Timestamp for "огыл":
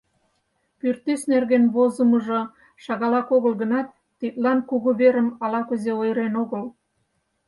3.35-3.53, 6.43-6.63